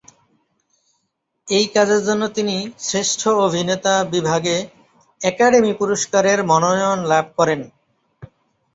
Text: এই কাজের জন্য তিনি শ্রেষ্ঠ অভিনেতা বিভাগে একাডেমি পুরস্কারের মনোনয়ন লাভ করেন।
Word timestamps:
এই 1.47 1.65
কাজের 1.75 2.01
জন্য 2.03 2.23
তিনি 2.37 2.55
শ্রেষ্ঠ 2.79 3.21
অভিনেতা 3.45 3.93
বিভাগে 4.13 4.55
একাডেমি 5.21 5.71
পুরস্কারের 5.79 6.39
মনোনয়ন 6.43 6.99
লাভ 7.11 7.25
করেন। 7.37 7.61